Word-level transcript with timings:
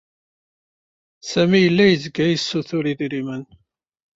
Sami 1.29 1.57
yella 1.65 1.83
yezga 1.87 2.25
yessutur 2.27 2.85
idrimen. 2.91 3.43